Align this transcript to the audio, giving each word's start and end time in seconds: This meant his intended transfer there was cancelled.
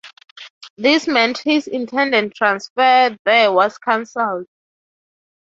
This 0.77 1.07
meant 1.07 1.37
his 1.37 1.67
intended 1.67 2.33
transfer 2.33 3.15
there 3.23 3.51
was 3.51 3.77
cancelled. 3.77 4.47